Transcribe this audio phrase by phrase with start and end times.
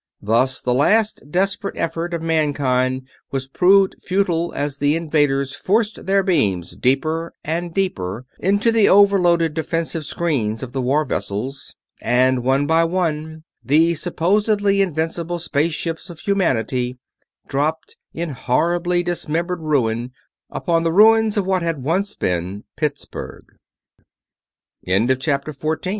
[0.23, 6.23] Thus the last desperate effort of mankind was proved futile as the invaders forced their
[6.23, 12.65] beams deeper and deeper into the overloaded defensive screens of the war vessels; and one
[12.65, 16.97] by one the supposedly invincible space ships of humanity
[17.47, 20.13] dropped in horribly dismembered ruin
[20.49, 23.45] upon the ruins of what had once been Pittsburgh.
[24.83, 25.87] CHAPTER 15 SPECIMENS Only too well founded